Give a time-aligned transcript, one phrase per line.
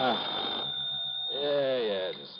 [0.00, 0.14] Ah.
[1.32, 2.36] Yeah, yeah, just.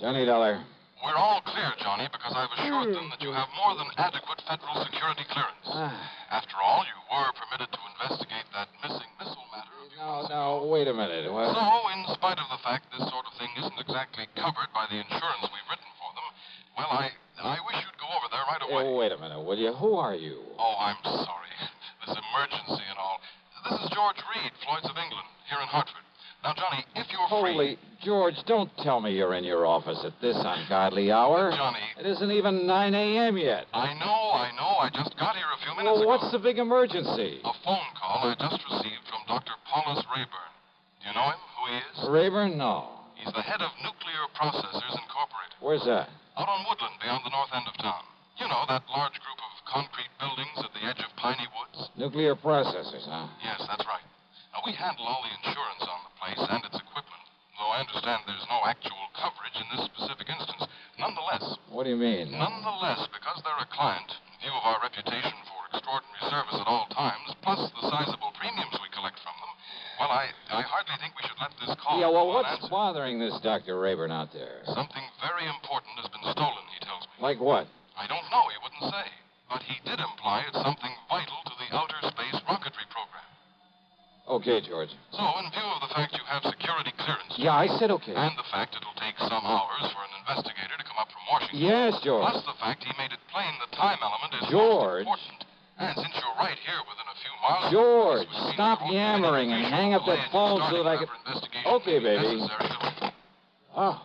[0.00, 0.64] Johnny Dollar.
[1.04, 4.82] We're all clear, Johnny, because I've assured them that you have more than adequate federal
[4.84, 5.68] security clearance.
[5.68, 5.92] Ah.
[6.30, 10.66] After all, you were permitted to investigate that missing missile matter a few No, no,
[10.72, 11.28] wait a minute.
[11.30, 11.52] What?
[11.52, 11.60] So,
[11.92, 15.44] in spite of the fact this sort of thing isn't exactly covered by the insurance
[15.52, 16.26] we've written for them,
[16.80, 18.82] well, I I wish you'd go over there right away.
[18.88, 19.72] Oh, wait a minute, will you?
[19.76, 20.42] Who are you?
[20.58, 21.47] Oh, I'm sorry.
[22.38, 23.18] Emergency and all.
[23.66, 26.06] This is George Reed, Floyd's of England, here in Hartford.
[26.46, 27.50] Now, Johnny, if you're free.
[27.50, 31.50] Holy George, don't tell me you're in your office at this ungodly hour.
[31.50, 31.82] Johnny.
[31.98, 33.34] It isn't even 9 a.m.
[33.36, 33.66] yet.
[33.74, 34.78] I know, I know.
[34.78, 36.10] I just got here a few minutes Well, ago.
[36.14, 37.42] what's the big emergency?
[37.42, 39.58] A phone call I just received from Dr.
[39.66, 40.50] Paulus Rayburn.
[41.02, 41.42] Do you know him?
[41.58, 41.96] Who he is?
[42.06, 42.54] Rayburn?
[42.54, 43.02] No.
[43.18, 46.06] He's the head of Nuclear Processors Incorporated, Where's that?
[46.38, 48.06] out on Woodland beyond the north end of town.
[48.38, 51.88] You know, that large group of concrete buildings at the edge of Piney Woods?
[51.96, 53.28] Nuclear processors, huh?
[53.44, 54.04] Yes, that's right.
[54.56, 57.22] Now, we handle all the insurance on the place and its equipment,
[57.60, 60.64] though I understand there's no actual coverage in this specific instance.
[60.98, 62.32] Nonetheless, What do you mean?
[62.34, 66.88] Nonetheless, because they're a client, in view of our reputation for extraordinary service at all
[66.90, 69.52] times, plus the sizable premiums we collect from them,
[70.00, 72.70] well, I, I hardly think we should let this call Yeah, well, what's unanswered.
[72.72, 73.78] bothering this Dr.
[73.78, 74.62] Rayburn out there?
[74.74, 77.14] Something very important has been stolen, he tells me.
[77.22, 77.66] Like what?
[77.98, 79.06] I don't know, he wouldn't say.
[79.48, 83.24] But he did imply it's something vital to the outer space rocketry program.
[84.28, 84.92] Okay, George.
[85.16, 88.12] So, in view of the fact you have security clearance, Yeah, I said okay.
[88.12, 91.64] and the fact it'll take some hours for an investigator to come up from Washington,
[91.64, 92.28] Yes, George.
[92.28, 95.08] Plus the fact he made it plain the time element is George.
[95.08, 95.48] most important.
[95.80, 99.22] And since you're right here within a few miles, George, stop there won't be any
[99.24, 101.08] yammering and hang up that phone so that I can-
[101.80, 102.44] Okay, baby.
[103.74, 103.96] Oh.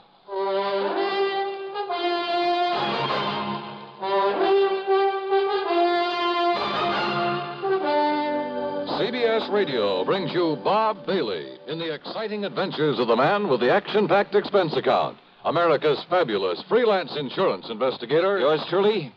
[9.33, 13.73] CBS Radio brings you Bob Bailey in the exciting adventures of the man with the
[13.73, 15.17] action packed expense account.
[15.45, 18.37] America's fabulous freelance insurance investigator.
[18.37, 19.11] Yours truly,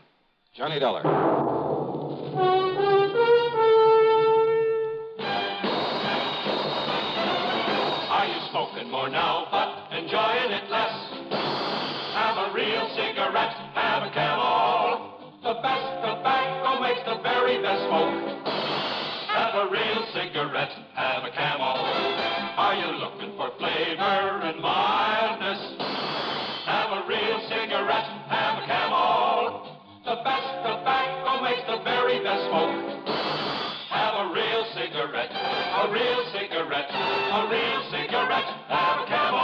[0.55, 1.05] Johnny Dollar.
[1.05, 1.11] Are
[8.25, 10.97] you smoking more now, but enjoying it less?
[12.15, 15.13] Have a real cigarette, have a camel.
[15.43, 18.36] The best tobacco makes the very best smoke.
[20.57, 21.77] Cigarette, have a camel.
[22.57, 25.61] Are you looking for flavor and mildness?
[26.65, 29.69] Have a real cigarette, have a camel.
[30.03, 32.73] The best tobacco makes the very best smoke.
[33.93, 39.37] Have a real cigarette, a real cigarette, a real cigarette, have a camel.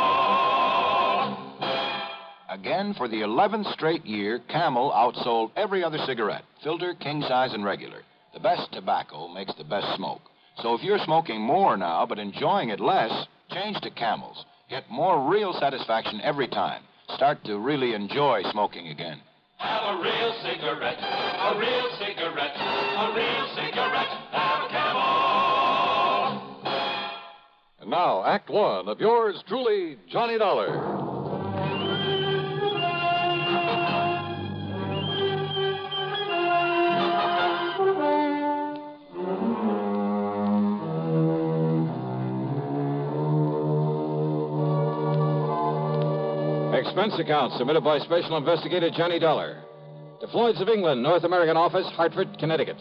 [2.50, 7.64] Again, for the 11th straight year, Camel outsold every other cigarette, filter, king size, and
[7.64, 8.02] regular.
[8.34, 10.33] The best tobacco makes the best smoke.
[10.62, 13.12] So if you're smoking more now but enjoying it less,
[13.52, 14.46] change to Camels.
[14.70, 16.84] Get more real satisfaction every time.
[17.16, 19.20] Start to really enjoy smoking again.
[19.58, 25.04] Have a real cigarette, a real cigarette, a real cigarette, have a camel.
[27.82, 31.13] And now, Act One of yours truly, Johnny Dollar.
[46.94, 49.64] Expense account submitted by Special Investigator Johnny Dollar.
[50.22, 52.78] To Floyd's of England, North American Office, Hartford, Connecticut.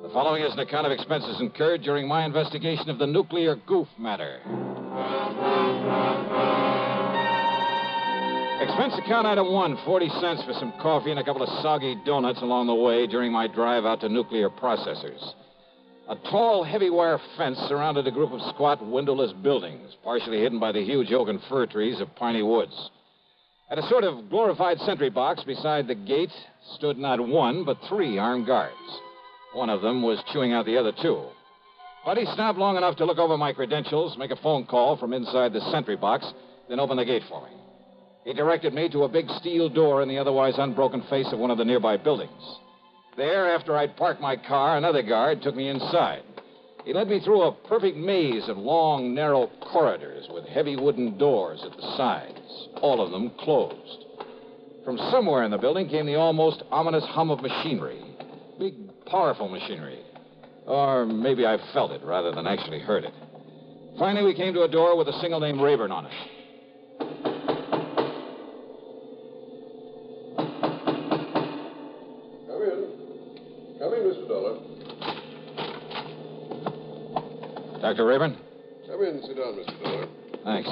[0.00, 3.88] The following is an account of expenses incurred during my investigation of the nuclear goof
[3.98, 4.36] matter.
[8.62, 12.42] Expense account item one 40 cents for some coffee and a couple of soggy donuts
[12.42, 15.32] along the way during my drive out to nuclear processors.
[16.08, 20.70] A tall, heavy wire fence surrounded a group of squat, windowless buildings, partially hidden by
[20.70, 22.90] the huge oak and fir trees of Piney Woods.
[23.72, 26.30] At a sort of glorified sentry box beside the gate
[26.74, 28.76] stood not one, but three armed guards.
[29.54, 31.22] One of them was chewing out the other two.
[32.14, 35.54] He stopped long enough to look over my credentials, make a phone call from inside
[35.54, 36.30] the sentry box,
[36.68, 37.56] then open the gate for me.
[38.26, 41.50] He directed me to a big steel door in the otherwise unbroken face of one
[41.50, 42.58] of the nearby buildings.
[43.16, 46.24] There, after I'd parked my car, another guard took me inside.
[46.84, 51.62] He led me through a perfect maze of long, narrow corridors with heavy wooden doors
[51.64, 54.04] at the sides, all of them closed.
[54.84, 58.02] From somewhere in the building came the almost ominous hum of machinery.
[58.58, 58.74] Big,
[59.06, 60.02] powerful machinery.
[60.66, 63.14] Or maybe I felt it rather than actually heard it.
[63.98, 66.12] Finally, we came to a door with a single name Rayburn on it.
[77.92, 78.06] Dr.
[78.06, 78.38] Rayburn?
[78.88, 79.16] Come in.
[79.16, 79.82] and Sit down, Mr.
[79.82, 80.06] Dollar.
[80.44, 80.70] Thanks.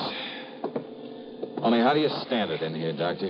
[1.61, 3.29] Only how do you stand it in here, Doctor?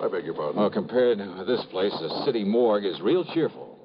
[0.00, 0.56] I beg your pardon.
[0.56, 3.78] Well, compared with this place, the city morgue is real cheerful.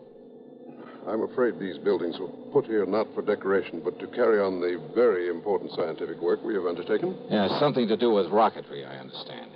[1.05, 4.79] I'm afraid these buildings were put here not for decoration, but to carry on the
[4.95, 7.17] very important scientific work we have undertaken.
[7.29, 9.51] Yeah, something to do with rocketry, I understand.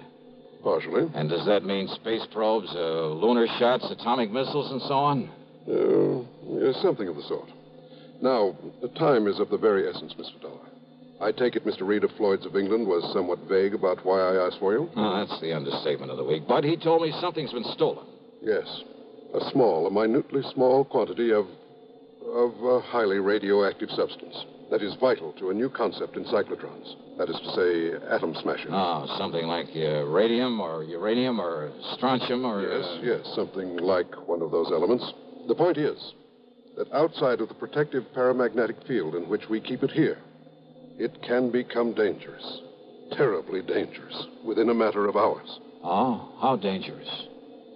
[0.61, 1.09] Partially.
[1.15, 5.29] And does that mean space probes, uh, lunar shots, atomic missiles, and so on?
[5.65, 7.47] Uh, yes, something of the sort.
[8.23, 10.41] Now, the time is of the very essence, Mr.
[10.41, 10.69] Dollar.
[11.19, 11.85] I take it Mr.
[11.85, 14.89] Reed of Floyd's of England was somewhat vague about why I asked for you?
[14.95, 16.43] Oh, that's the understatement of the week.
[16.47, 18.05] But he told me something's been stolen.
[18.41, 18.65] Yes.
[19.35, 21.45] A small, a minutely small quantity of.
[22.33, 26.95] of a highly radioactive substance that is vital to a new concept in cyclotrons.
[27.17, 28.71] That is to say, atom smashing.
[28.71, 32.61] Oh, something like uh, radium or uranium or strontium or.
[32.63, 35.03] Yes, uh, yes, something like one of those elements.
[35.49, 35.99] The point is
[36.77, 40.17] that outside of the protective paramagnetic field in which we keep it here,
[40.97, 42.61] it can become dangerous.
[43.11, 45.59] Terribly dangerous within a matter of hours.
[45.83, 47.27] Oh, how dangerous?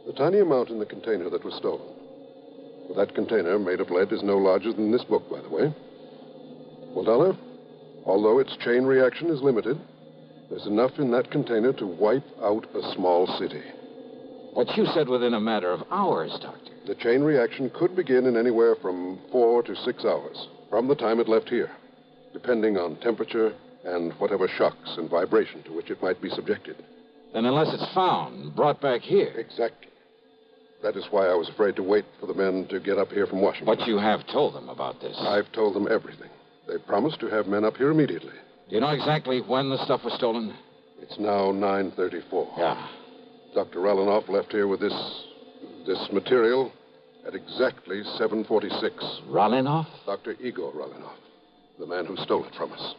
[0.05, 1.93] The tiny amount in the container that was stolen.
[2.87, 5.73] Well, that container, made of lead, is no larger than this book, by the way.
[6.95, 7.37] Well, Dollar,
[8.05, 9.77] although its chain reaction is limited,
[10.49, 13.61] there's enough in that container to wipe out a small city.
[14.57, 16.71] What you said within a matter of hours, Doctor.
[16.87, 21.19] The chain reaction could begin in anywhere from four to six hours from the time
[21.19, 21.69] it left here,
[22.33, 23.53] depending on temperature
[23.85, 26.75] and whatever shocks and vibration to which it might be subjected.
[27.35, 29.31] Then, unless it's found brought back here.
[29.37, 29.89] Exactly.
[30.81, 33.27] That is why I was afraid to wait for the men to get up here
[33.27, 33.75] from Washington.
[33.77, 35.15] But you have told them about this.
[35.19, 36.31] I've told them everything.
[36.67, 38.33] They promised to have men up here immediately.
[38.69, 40.51] Do you know exactly when the stuff was stolen?
[40.99, 42.57] It's now 9:34.
[42.57, 42.87] Yeah.
[43.57, 43.79] Dr.
[43.79, 44.93] Ralanoff left here with this
[45.87, 46.71] this material
[47.25, 49.23] at exactly 7:46.
[49.31, 49.87] Rolinoff?
[50.05, 50.35] Dr.
[50.39, 51.17] Igor Ralanoff,
[51.79, 52.93] the man who stole it from us.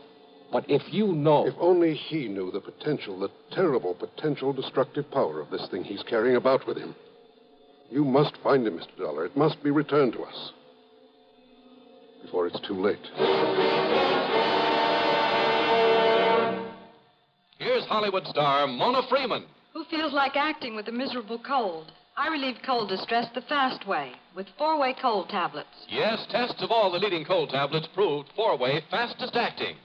[0.51, 1.47] But if you know.
[1.47, 6.03] If only he knew the potential, the terrible potential destructive power of this thing he's
[6.03, 6.97] carrying about with him.
[7.89, 8.99] You must find him, Mr.
[8.99, 9.27] Dollar.
[9.27, 10.53] It must be returned to us
[12.23, 13.07] before it's too late.
[17.61, 19.45] Here's Hollywood star Mona Freeman.
[19.73, 21.93] Who feels like acting with a miserable cold?
[22.17, 25.69] I relieve cold distress the fast way with four way cold tablets.
[25.89, 29.77] Yes, tests of all the leading cold tablets proved four-way fastest acting.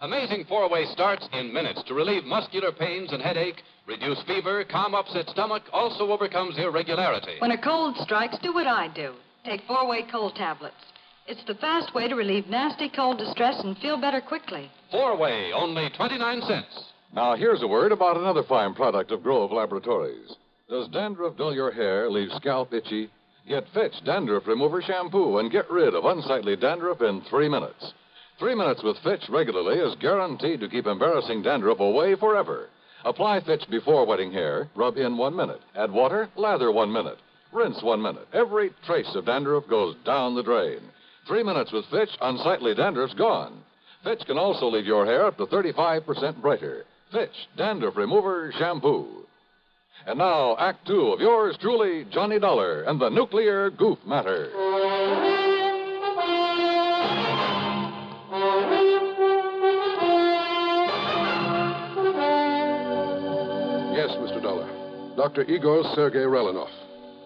[0.00, 5.28] Amazing four-way starts in minutes to relieve muscular pains and headache, reduce fever, calm upset
[5.28, 7.36] stomach, also overcomes irregularity.
[7.38, 10.74] When a cold strikes, do what I do take four way cold tablets.
[11.26, 14.70] It's the fast way to relieve nasty cold distress and feel better quickly.
[14.90, 16.91] Four-way, only 29 cents.
[17.14, 20.34] Now, here's a word about another fine product of Grove Laboratories.
[20.70, 23.10] Does dandruff dull your hair, leave scalp itchy?
[23.46, 27.92] Get Fitch Dandruff Remover Shampoo and get rid of unsightly dandruff in three minutes.
[28.38, 32.70] Three minutes with Fitch regularly is guaranteed to keep embarrassing dandruff away forever.
[33.04, 35.60] Apply Fitch before wetting hair, rub in one minute.
[35.76, 37.18] Add water, lather one minute.
[37.52, 38.26] Rinse one minute.
[38.32, 40.80] Every trace of dandruff goes down the drain.
[41.26, 43.60] Three minutes with Fitch, unsightly dandruff's gone.
[44.02, 46.86] Fitch can also leave your hair up to 35% brighter.
[47.12, 49.06] Fitch Dandruff Remover Shampoo.
[50.06, 54.48] And now, Act Two of yours truly, Johnny Dollar and the Nuclear Goof Matter.
[63.94, 64.42] Yes, Mr.
[64.42, 64.68] Dollar.
[65.16, 65.42] Dr.
[65.42, 66.70] Igor Sergei Relinov,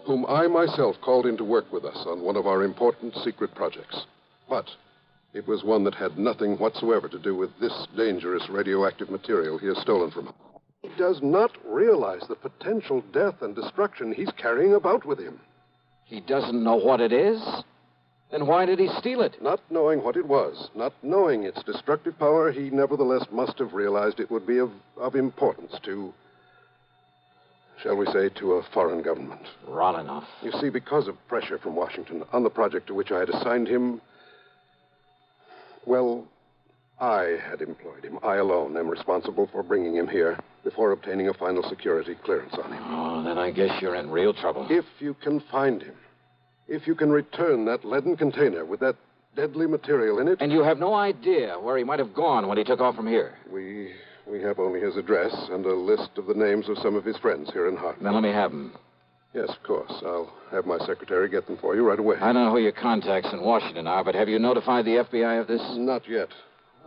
[0.05, 3.55] whom I myself called in to work with us on one of our important secret
[3.55, 4.05] projects.
[4.51, 4.67] But
[5.37, 9.67] it was one that had nothing whatsoever to do with this dangerous radioactive material he
[9.67, 10.35] has stolen from us.
[10.83, 15.39] He does not realize the potential death and destruction he's carrying about with him.
[16.05, 17.43] He doesn't know what it is?
[18.31, 19.43] Then why did he steal it?
[19.43, 24.19] Not knowing what it was, not knowing its destructive power, he nevertheless must have realized
[24.19, 26.15] it would be of, of importance to,
[27.83, 29.43] shall we say, to a foreign government.
[29.69, 30.25] Rolinoff.
[30.43, 33.69] You see, because of pressure from Washington on the project to which I had assigned
[33.69, 34.01] him,
[35.87, 36.27] well,
[37.01, 38.19] I had employed him.
[38.23, 42.73] I alone am responsible for bringing him here before obtaining a final security clearance on
[42.73, 42.83] him.
[42.87, 44.67] Oh, then I guess you're in real trouble.
[44.71, 45.95] If you can find him,
[46.69, 48.97] if you can return that leaden container with that
[49.37, 52.57] deadly material in it, And you have no idea where he might have gone when
[52.59, 53.35] he took off from here.
[53.51, 53.93] we
[54.27, 57.17] we have only his address and a list of the names of some of his
[57.19, 58.05] friends here in Hartford.
[58.05, 58.73] Then let me have him.
[59.37, 59.93] Yes, of course.
[60.03, 62.17] I'll have my secretary get them for you right away.
[62.17, 65.39] I don't know who your contacts in Washington are, but have you notified the FBI
[65.39, 65.61] of this?
[65.75, 66.29] Not yet.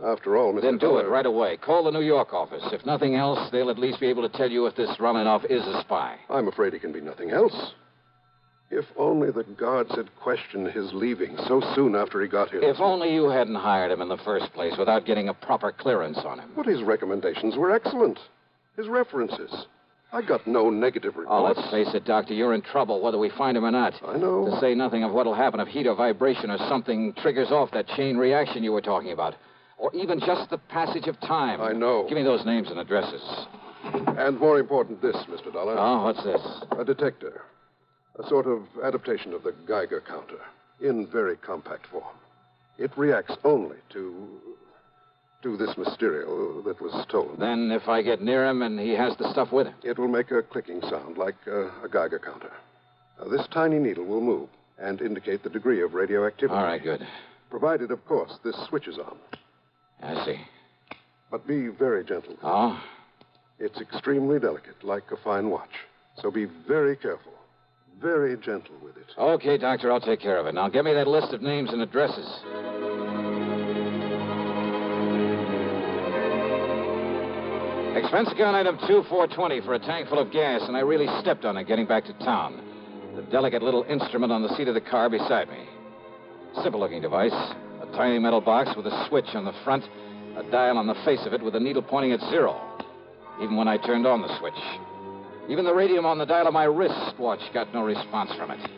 [0.04, 0.62] After all, Mr.
[0.62, 1.58] Then do Dollar- it right away.
[1.58, 2.64] Call the New York office.
[2.72, 5.64] If nothing else, they'll at least be able to tell you if this Rolinoff is
[5.64, 6.16] a spy.
[6.28, 7.72] I'm afraid he can be nothing else.
[8.68, 12.62] If only the guards had questioned his leaving so soon after he got here.
[12.62, 16.18] If only you hadn't hired him in the first place without getting a proper clearance
[16.18, 16.50] on him.
[16.56, 18.18] But his recommendations were excellent.
[18.76, 19.66] His references.
[20.12, 23.56] I got no negative Oh, let's face it, Doctor, you're in trouble whether we find
[23.56, 23.94] him or not.
[24.04, 24.46] I know.
[24.46, 27.86] To say nothing of what'll happen if heat or vibration or something triggers off that
[27.86, 29.36] chain reaction you were talking about.
[29.78, 31.60] Or even just the passage of time.
[31.60, 32.06] I know.
[32.08, 33.22] Give me those names and addresses.
[33.84, 35.52] And more important, this, Mr.
[35.52, 35.76] Dollar.
[35.78, 36.40] Oh, what's this?
[36.78, 37.42] A detector.
[38.18, 40.40] A sort of adaptation of the Geiger counter
[40.80, 42.16] in very compact form.
[42.78, 44.28] It reacts only to.
[45.42, 47.38] To this material that was stolen.
[47.38, 49.74] Then if I get near him and he has the stuff with him.
[49.82, 52.52] It will make a clicking sound like uh, a Geiger counter.
[53.18, 56.54] Now, this tiny needle will move and indicate the degree of radioactivity.
[56.54, 57.06] All right, good.
[57.50, 59.16] Provided, of course, this switch is on.
[60.02, 60.40] I see.
[61.30, 62.36] But be very gentle.
[62.42, 62.82] Oh?
[63.58, 65.70] It's extremely delicate, like a fine watch.
[66.20, 67.32] So be very careful.
[68.00, 69.06] Very gentle with it.
[69.18, 70.54] Okay, Doctor, I'll take care of it.
[70.54, 72.26] Now give me that list of names and addresses.
[78.00, 81.58] Expense account item 2420 for a tank full of gas, and I really stepped on
[81.58, 82.58] it getting back to town.
[83.14, 85.68] The delicate little instrument on the seat of the car beside me.
[86.62, 87.34] Simple looking device.
[87.34, 89.84] A tiny metal box with a switch on the front,
[90.38, 92.58] a dial on the face of it with a needle pointing at zero.
[93.42, 94.54] Even when I turned on the switch.
[95.50, 98.70] Even the radium on the dial of my wristwatch got no response from it.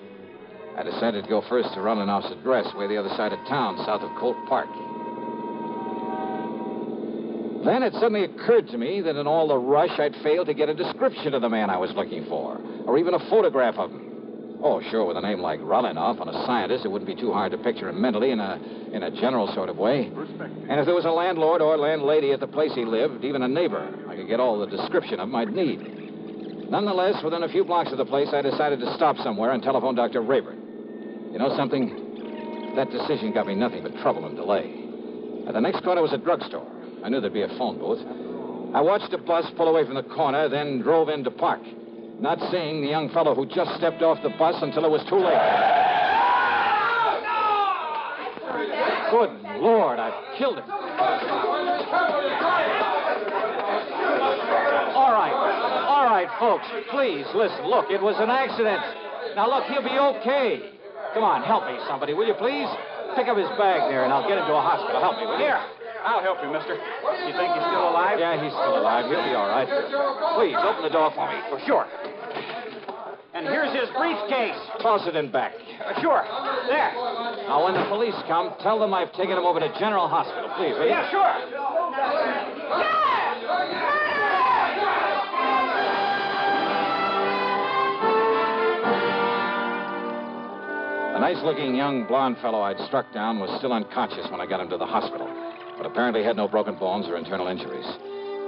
[0.76, 4.02] I decided to go first to Runenoff's address, way the other side of town, south
[4.02, 4.68] of Colt Park.
[7.64, 10.68] Then it suddenly occurred to me that in all the rush, I'd failed to get
[10.68, 14.60] a description of the man I was looking for, or even a photograph of him.
[14.62, 17.50] Oh, sure, with a name like Rolinoff and a scientist, it wouldn't be too hard
[17.50, 18.60] to picture him mentally in a
[18.92, 20.10] in a general sort of way.
[20.68, 23.48] And if there was a landlord or landlady at the place he lived, even a
[23.48, 25.80] neighbor, I could get all the description of him I'd need.
[26.70, 29.94] Nonetheless, within a few blocks of the place, I decided to stop somewhere and telephone
[29.94, 30.22] Dr.
[30.22, 31.32] Rayburn.
[31.32, 32.74] You know something?
[32.76, 34.72] That decision got me nothing but trouble and delay.
[35.46, 36.71] At the next corner was a drugstore.
[37.04, 37.98] I knew there'd be a phone booth.
[38.74, 41.60] I watched a bus pull away from the corner, then drove in to park,
[42.20, 45.18] not seeing the young fellow who just stepped off the bus until it was too
[45.18, 45.36] late.
[49.10, 50.70] Good Lord, I've killed him.
[54.94, 55.34] All right,
[55.90, 57.66] all right, folks, please listen.
[57.66, 58.80] Look, it was an accident.
[59.36, 60.70] Now, look, he'll be okay.
[61.14, 62.68] Come on, help me, somebody, will you please?
[63.16, 65.00] Pick up his bag there, and I'll get him to a hospital.
[65.02, 65.44] Help me, will you?
[65.44, 65.60] Here,
[66.04, 66.74] I'll help you, mister.
[66.74, 68.18] You think he's still alive?
[68.18, 69.06] Yeah, he's still alive.
[69.06, 69.68] He'll be all right.
[70.34, 71.38] Please, open the door for me.
[71.48, 71.86] For sure.
[73.34, 74.58] And here's his briefcase.
[74.82, 75.54] Toss it in back.
[75.54, 76.22] Uh, sure.
[76.68, 76.92] There.
[77.48, 80.74] Now, when the police come, tell them I've taken him over to General Hospital, please,
[80.74, 80.90] will you?
[80.90, 81.32] Yeah, sure.
[91.14, 94.60] The nice looking young blond fellow I'd struck down was still unconscious when I got
[94.60, 95.28] him to the hospital,
[95.76, 97.86] but apparently had no broken bones or internal injuries.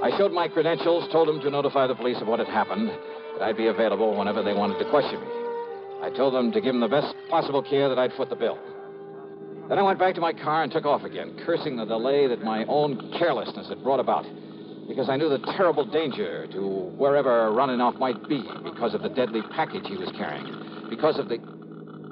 [0.03, 3.43] I showed my credentials, told them to notify the police of what had happened, that
[3.43, 5.27] I'd be available whenever they wanted to question me.
[6.03, 8.59] I told them to give him the best possible care that I'd foot the bill.
[9.69, 12.43] Then I went back to my car and took off again, cursing the delay that
[12.43, 14.27] my own carelessness had brought about,
[14.89, 19.41] because I knew the terrible danger to wherever Runenoff might be because of the deadly
[19.53, 20.53] package he was carrying,
[20.91, 21.39] because of the.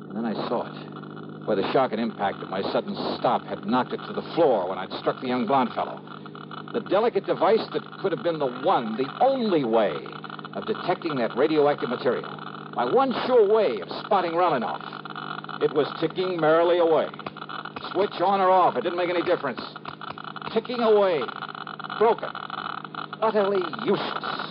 [0.09, 0.92] And then I saw it,
[1.45, 4.69] where the shock and impact of my sudden stop had knocked it to the floor
[4.69, 6.01] when I'd struck the young blond fellow.
[6.73, 9.95] The delicate device that could have been the one, the only way
[10.55, 12.31] of detecting that radioactive material.
[12.75, 14.81] My one sure way of spotting Rolinoff.
[15.63, 17.09] It was ticking merrily away.
[17.93, 19.61] Switch on or off, it didn't make any difference.
[20.55, 21.21] Ticking away.
[21.99, 22.31] Broken.
[23.21, 24.42] Utterly useless.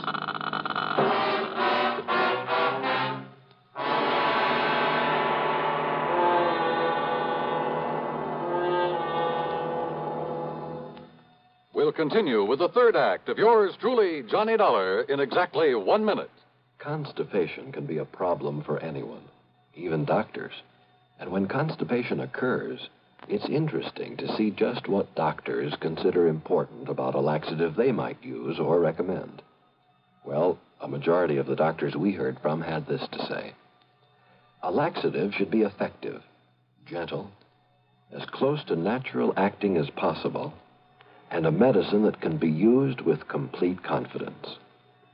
[11.82, 16.30] We'll continue with the third act of yours truly, Johnny Dollar, in exactly one minute.
[16.78, 19.24] Constipation can be a problem for anyone,
[19.74, 20.54] even doctors.
[21.20, 22.88] And when constipation occurs,
[23.28, 28.60] it's interesting to see just what doctors consider important about a laxative they might use
[28.60, 29.42] or recommend.
[30.24, 33.54] Well, a majority of the doctors we heard from had this to say
[34.62, 36.22] A laxative should be effective,
[36.86, 37.32] gentle,
[38.12, 40.54] as close to natural acting as possible,
[41.32, 44.58] and a medicine that can be used with complete confidence.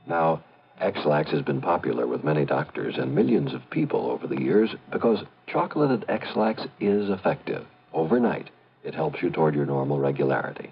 [0.06, 0.42] Now,
[0.80, 5.24] Ex-Lax has been popular with many doctors and millions of people over the years because
[5.46, 7.64] chocolated Ex-Lax is effective.
[7.92, 8.50] Overnight,
[8.84, 10.70] it helps you toward your normal regularity.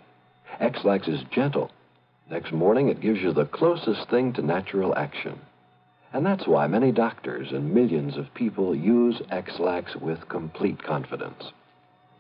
[0.61, 1.71] Ex-Lax is gentle.
[2.31, 5.41] Next morning, it gives you the closest thing to natural action.
[6.13, 11.53] And that's why many doctors and millions of people use Ex-Lax with complete confidence.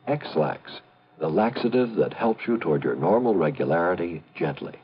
[0.06, 0.80] Ex-Lax,
[1.18, 4.74] the laxative that helps you toward your normal regularity gently,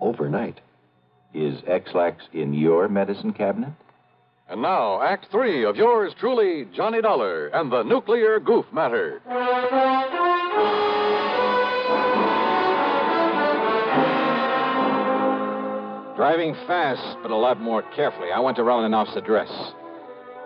[0.00, 0.60] overnight.
[1.34, 3.72] Is Ex-Lax in your medicine cabinet?
[4.48, 9.20] And now, Act Three of yours truly, Johnny Dollar and the Nuclear Goof Matter.
[16.16, 19.50] Driving fast, but a lot more carefully, I went to Relinoff's address.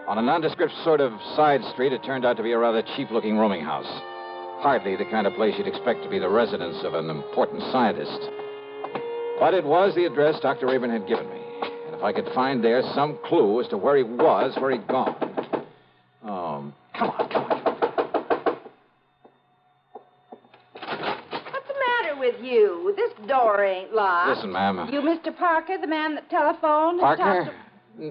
[0.08, 3.12] On a nondescript sort of side street, it turned out to be a rather cheap
[3.12, 3.86] looking rooming house.
[4.60, 8.20] Hardly the kind of place you'd expect to be the residence of an important scientist.
[9.38, 10.66] But it was the address Dr.
[10.66, 11.40] Rayburn had given me.
[11.86, 14.86] And if I could find there some clue as to where he was, where he'd
[14.86, 15.16] gone.
[16.22, 17.60] Um, come on, come on.
[20.74, 22.92] What's the matter with you?
[22.98, 24.36] This door ain't locked.
[24.36, 24.90] Listen, ma'am.
[24.92, 25.34] You Mr.
[25.34, 27.00] Parker, the man that telephoned?
[27.00, 27.50] Parker?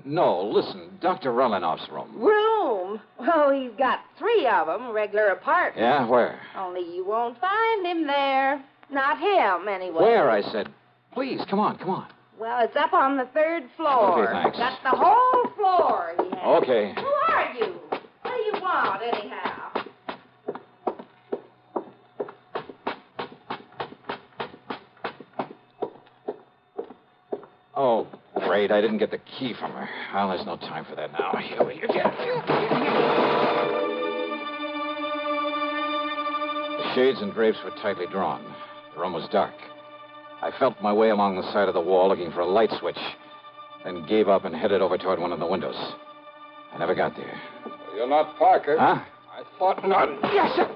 [0.05, 0.97] No, listen.
[1.01, 1.31] Dr.
[1.31, 2.11] Relinoff's room.
[2.15, 3.01] Room?
[3.19, 5.79] Oh, he's got three of them, regular apartments.
[5.79, 6.39] Yeah, where?
[6.55, 8.63] Only you won't find him there.
[8.91, 10.01] Not him, anyway.
[10.01, 10.69] Where, I said.
[11.13, 12.07] Please, come on, come on.
[12.39, 14.27] Well, it's up on the third floor.
[14.27, 14.57] Okay, thanks.
[14.57, 16.63] That's the whole floor he has.
[16.63, 16.93] Okay.
[16.95, 17.73] Who are you?
[17.89, 19.85] What do you want, anyhow?
[27.75, 28.07] Oh,
[28.49, 28.71] great.
[28.71, 29.87] I didn't get the key from her.
[30.11, 31.37] Well, there's no time for that now.
[31.37, 31.87] Here we go.
[36.77, 38.43] The shades and drapes were tightly drawn.
[38.95, 39.53] The room was dark.
[40.41, 42.97] I felt my way along the side of the wall looking for a light switch,
[43.83, 45.75] then gave up and headed over toward one of the windows.
[46.73, 47.39] I never got there.
[47.95, 48.77] You're not Parker.
[48.79, 49.03] Huh?
[49.31, 50.09] I thought not.
[50.33, 50.75] Yes, sir.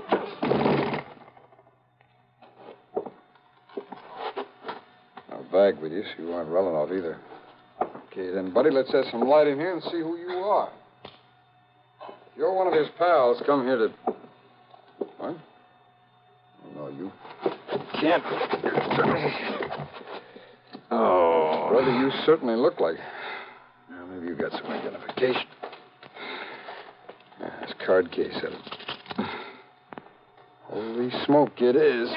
[5.32, 7.18] No bag with you, so you aren't Relinoff either.
[8.13, 10.70] Okay, then, buddy, let's have some light in here and see who you are.
[12.03, 13.88] If you're one of his pals, come here to.
[15.17, 15.36] What?
[16.62, 17.12] Oh, no, you
[18.00, 18.24] can't.
[20.92, 21.70] Oh.
[21.72, 22.98] Brother, you certainly look like.
[23.90, 25.48] Now, maybe you've got some identification.
[27.40, 29.27] Yeah, this card case of it.
[30.66, 32.09] Holy smoke, it is.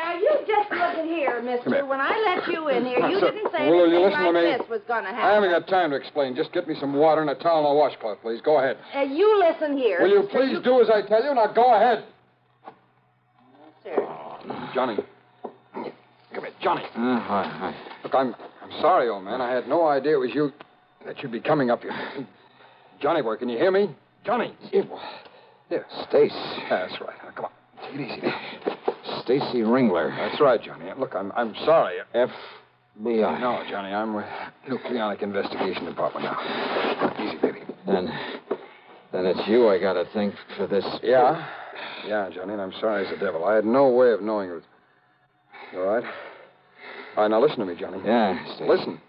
[0.46, 1.70] Now, you just look at here, mister.
[1.70, 1.86] Here.
[1.86, 4.34] When I let you in here, you Sir, didn't say will anything listen to like
[4.34, 4.56] me?
[4.58, 5.24] this was going to happen.
[5.24, 6.34] I haven't got time to explain.
[6.36, 8.40] Just get me some water and a towel and a washcloth, please.
[8.44, 8.76] Go ahead.
[8.94, 10.02] Uh, you listen here.
[10.02, 10.38] Will you mister.
[10.38, 11.34] please do as I tell you?
[11.34, 12.04] Now go ahead.
[13.82, 13.96] Sir.
[14.74, 14.96] Johnny.
[15.72, 15.92] Come
[16.44, 16.82] here, Johnny.
[16.94, 17.74] Uh, hi, hi.
[18.04, 19.40] Look, I'm I'm sorry, old man.
[19.40, 20.52] I had no idea it was you
[21.04, 21.94] that you'd be coming up here.
[23.00, 23.94] Johnny boy, can you hear me?
[24.24, 24.54] Johnny.
[24.70, 24.84] Here.
[26.08, 26.32] Stace.
[26.68, 27.16] That's right.
[27.22, 27.50] Now, come on.
[27.90, 28.75] Take it easy now.
[29.26, 30.16] Stacy Ringler.
[30.16, 30.86] That's right, Johnny.
[30.98, 31.96] Look, I'm I'm sorry.
[32.14, 33.40] FBI.
[33.40, 34.24] No, Johnny, I'm with
[34.68, 37.12] Nucleonic Investigation Department now.
[37.20, 37.58] Easy, baby.
[37.86, 38.08] Then,
[39.12, 40.84] then it's you I gotta thank for this.
[41.02, 41.44] Yeah?
[42.06, 43.44] Yeah, Johnny, and I'm sorry as the devil.
[43.44, 44.62] I had no way of knowing it was.
[45.72, 46.04] You all right?
[47.16, 47.98] All right, now listen to me, Johnny.
[48.04, 48.68] Yeah, Stacy.
[48.70, 49.00] Listen.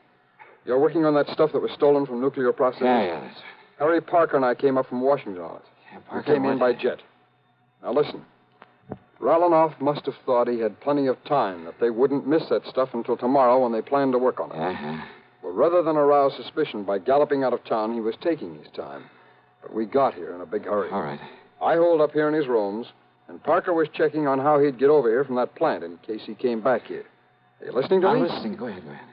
[0.66, 2.88] You're working on that stuff that was stolen from nuclear processing?
[2.88, 3.40] Yeah, yeah, that's
[3.80, 5.62] Harry Parker and I came up from Washington on it.
[5.94, 7.00] yeah, We came in by jet.
[7.84, 8.26] Now listen.
[9.20, 12.90] Ralanoff must have thought he had plenty of time, that they wouldn't miss that stuff
[12.94, 14.56] until tomorrow when they planned to work on it.
[14.56, 15.06] Uh-huh.
[15.44, 19.06] Well, rather than arouse suspicion by galloping out of town, he was taking his time.
[19.62, 20.90] But we got here in a big hurry.
[20.92, 21.20] All right.
[21.62, 22.88] I holed up here in his rooms,
[23.28, 26.22] and Parker was checking on how he'd get over here from that plant in case
[26.26, 27.06] he came back here.
[27.60, 28.30] Are you listening to I'm me?
[28.30, 28.56] listening.
[28.56, 29.06] Go ahead, go ahead.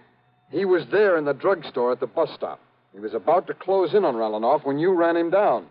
[0.51, 2.61] He was there in the drugstore at the bus stop.
[2.93, 5.67] He was about to close in on Ralanoff when you ran him down.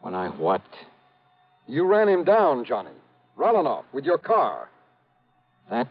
[0.00, 0.62] When I what?
[1.68, 2.90] You ran him down, Johnny.
[3.38, 4.68] Ralanoff, with your car.
[5.70, 5.88] That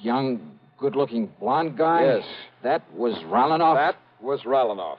[0.00, 2.04] young, good-looking blonde guy?
[2.04, 2.24] Yes.
[2.62, 3.76] That was Ralanoff?
[3.76, 4.98] That was Ralanoff.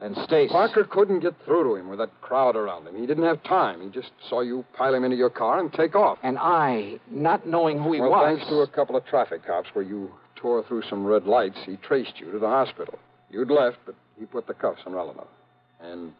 [0.00, 0.50] And Stace.
[0.50, 2.96] Parker couldn't get through to him with that crowd around him.
[2.96, 3.80] He didn't have time.
[3.80, 6.18] He just saw you pile him into your car and take off.
[6.22, 8.36] And I, not knowing who he well, was.
[8.36, 11.76] thanks to a couple of traffic cops where you tore through some red lights, he
[11.76, 12.98] traced you to the hospital.
[13.30, 15.28] You'd left, but he put the cuffs on Ralanoff.
[15.80, 16.12] And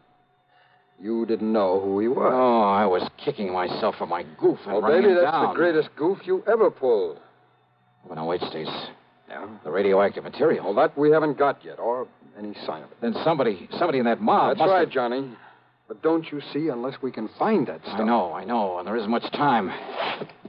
[1.01, 2.31] you didn't know who he was.
[2.33, 5.49] Oh, I was kicking myself for my goof and well, running baby, him that's down.
[5.49, 7.19] the greatest goof you ever pulled.
[8.05, 8.67] Well, now, wait, Stace.
[9.27, 9.47] Yeah?
[9.63, 10.65] The radioactive material.
[10.65, 12.97] Well, that we haven't got yet, or any sign of it.
[13.01, 15.31] Then somebody, somebody in that mob That's right, have- Johnny.
[15.87, 17.99] But don't you see, unless we can find that stuff.
[17.99, 19.69] I know, I know, and there isn't much time.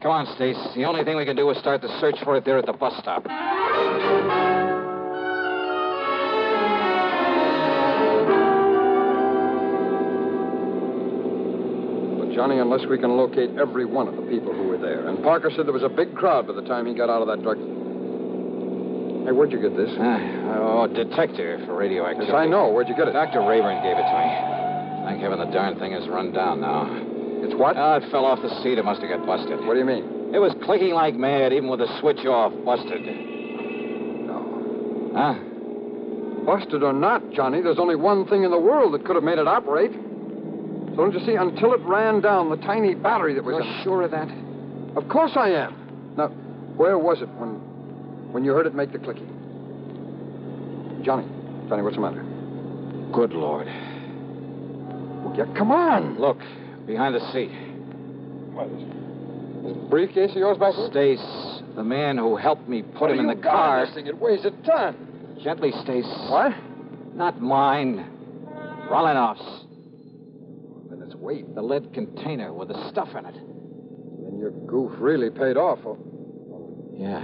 [0.01, 0.57] Come on, Stace.
[0.75, 2.73] The only thing we can do is start the search for it there at the
[2.73, 3.27] bus stop.
[12.37, 15.09] Johnny, unless we can locate every one of the people who were there.
[15.09, 17.29] And Parker said there was a big crowd by the time he got out of
[17.33, 17.57] that drug.
[19.25, 19.89] Hey, where'd you get this?
[19.97, 22.29] Uh, oh, detector for radioactivity.
[22.29, 22.69] Yes, I know.
[22.69, 23.17] Where'd you get it?
[23.17, 23.41] Dr.
[23.41, 24.29] Rayburn gave it to me.
[25.09, 26.85] Thank heaven the darn thing has run down now.
[27.41, 27.75] It's what?
[27.79, 28.77] Oh, it fell off the seat.
[28.77, 29.65] It must have got busted.
[29.65, 30.37] What do you mean?
[30.37, 32.53] It was clicking like mad, even with the switch off.
[32.69, 33.01] Busted.
[34.29, 35.11] No.
[35.17, 35.41] Huh?
[36.45, 39.39] Busted or not, Johnny, there's only one thing in the world that could have made
[39.39, 39.91] it operate.
[40.97, 43.63] Don't you see, until it ran down the tiny battery that was...
[43.63, 44.29] You're sure of that?
[44.97, 46.15] Of course I am.
[46.17, 47.61] Now, where was it when
[48.33, 49.29] when you heard it make the clicking?
[51.05, 51.27] Johnny,
[51.69, 52.23] Johnny, what's the matter?
[53.13, 53.67] Good Lord.
[53.67, 56.19] Well, yeah, come on.
[56.19, 56.39] Look,
[56.87, 57.51] behind the seat.
[58.53, 58.93] What is it?
[59.65, 60.75] This briefcase of yours back?
[60.91, 63.85] Stace, the man who helped me put What him in the car.
[63.87, 65.39] This thing, it weighs a ton.
[65.43, 66.07] Gently, Stace.
[66.29, 66.53] What?
[67.15, 68.07] Not mine.
[68.91, 69.66] Rolinov's.
[71.27, 71.53] Weight.
[71.57, 73.35] The lead container with the stuff in it.
[73.35, 75.81] Then your goof really paid off.
[75.85, 75.99] Oh,
[76.95, 77.19] Yeah.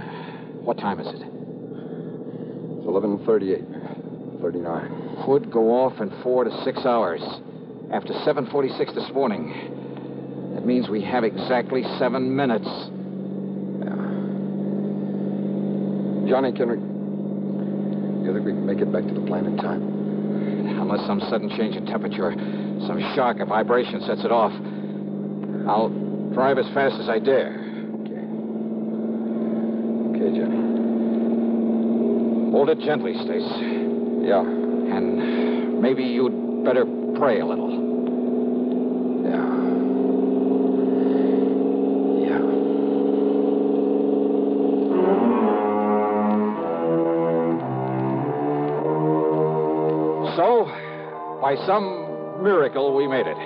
[0.59, 1.21] What time is it?
[1.21, 4.41] It's 11.38.
[4.41, 5.25] 39.
[5.25, 7.21] Would go off in four to six hours.
[7.93, 10.51] After 7.46 this morning.
[10.53, 12.67] That means we have exactly seven minutes.
[12.67, 13.95] Yeah.
[16.27, 16.75] Johnny, can we...
[18.27, 19.81] You think we can make it back to the plant in time?
[20.81, 22.35] Unless some sudden change in temperature,
[22.87, 24.51] some shock or vibration sets it off.
[25.67, 25.89] I'll
[26.33, 27.59] drive as fast as I dare.
[28.01, 28.23] Okay,
[30.09, 30.63] Okay, Johnny.
[32.51, 33.51] Hold it gently, Stace.
[34.21, 34.41] Yeah.
[34.41, 36.85] And maybe you'd better
[37.17, 37.71] pray a little.
[39.25, 39.47] Yeah.
[42.27, 42.41] Yeah.
[50.35, 50.65] So,
[51.41, 52.02] by some
[52.43, 53.37] miracle, we made it.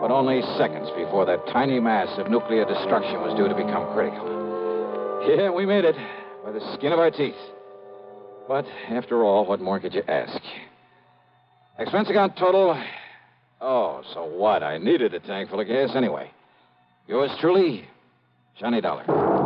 [0.00, 4.24] But only seconds before that tiny mass of nuclear destruction was due to become critical.
[5.28, 5.96] Yeah, we made it
[6.44, 7.34] by the skin of our teeth.
[8.46, 10.40] But after all, what more could you ask?
[11.78, 12.80] Expense account total.
[13.60, 14.62] Oh, so what?
[14.62, 16.30] I needed a tank full of gas anyway.
[17.08, 17.88] Yours truly,
[18.60, 19.43] Johnny Dollar.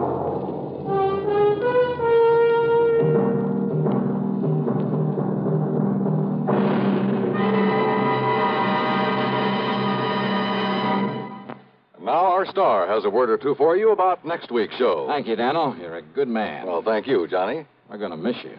[12.69, 15.07] Now, our star has a word or two for you about next week's show.
[15.09, 15.75] Thank you, Daniel.
[15.81, 16.67] You're a good man.
[16.67, 17.65] Well, thank you, Johnny.
[17.89, 18.53] We're going to miss you.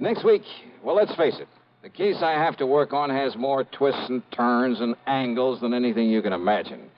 [0.00, 0.42] Next week,
[0.82, 1.46] well, let's face it.
[1.84, 5.72] The case I have to work on has more twists and turns and angles than
[5.72, 6.90] anything you can imagine.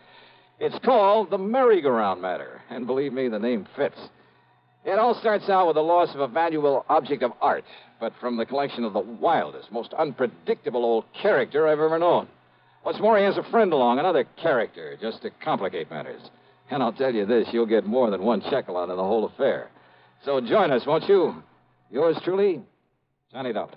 [0.60, 3.98] It's called the merry-go-round matter, and believe me, the name fits.
[4.86, 7.64] It all starts out with the loss of a valuable object of art,
[8.00, 12.28] but from the collection of the wildest, most unpredictable old character I've ever known.
[12.84, 16.20] What's more, he has a friend along, another character, just to complicate matters.
[16.70, 19.24] And I'll tell you this, you'll get more than one shekel out of the whole
[19.24, 19.70] affair.
[20.24, 21.42] So join us, won't you?
[21.90, 22.60] Yours truly,
[23.32, 23.72] Johnny Dollar.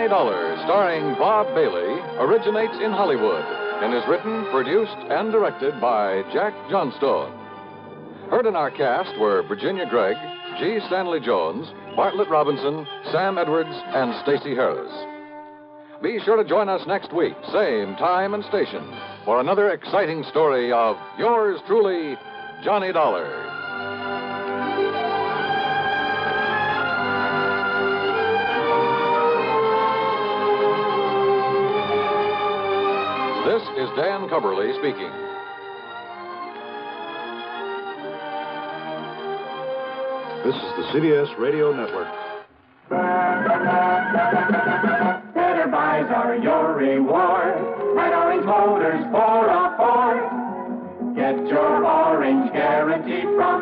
[0.00, 3.44] Johnny Dollar, starring Bob Bailey, originates in Hollywood
[3.84, 7.30] and is written, produced, and directed by Jack Johnstone.
[8.30, 10.16] Heard in our cast were Virginia Gregg,
[10.58, 10.78] G.
[10.86, 14.90] Stanley Jones, Bartlett Robinson, Sam Edwards, and Stacy Harris.
[16.02, 18.80] Be sure to join us next week, same time and station,
[19.26, 22.16] for another exciting story of yours truly,
[22.64, 23.59] Johnny Dollar.
[33.44, 35.10] This is Dan Cubberly speaking.
[40.44, 42.08] This is the CBS Radio Network.
[45.34, 47.56] Better buys are your reward.
[47.98, 51.14] At Orange Motors, four of four.
[51.14, 51.89] Get your orange guarantee from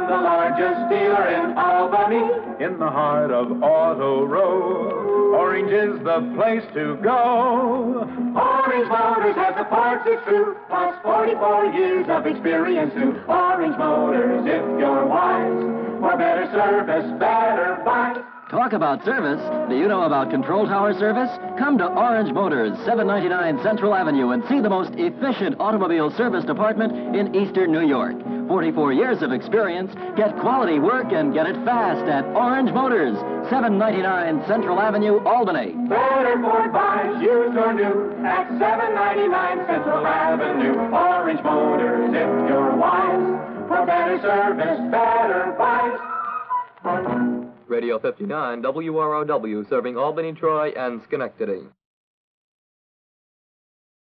[0.09, 2.65] the largest dealer in Albany.
[2.65, 8.09] In the heart of Auto Row, Orange is the place to go.
[8.35, 13.21] Orange Motors has the parts it's true, plus 44 years of experience too.
[13.29, 15.61] Orange Motors, if you're wise,
[16.01, 18.17] for better service, better buy.
[18.51, 19.43] Talk about service.
[19.69, 21.29] Do you know about Control Tower service?
[21.59, 27.15] Come to Orange Motors, 799 Central Avenue, and see the most efficient automobile service department
[27.15, 28.17] in eastern New York.
[28.49, 29.93] 44 years of experience.
[30.17, 33.15] Get quality work and get it fast at Orange Motors,
[33.51, 35.73] 799 Central Avenue, Albany.
[35.89, 40.75] Better Ford buys, used or new, at 799 Central Avenue.
[40.91, 46.01] Orange Motors, if you're wise, for better service, better price.
[47.69, 51.69] Radio 59, WROW, serving Albany, Troy, and Schenectady.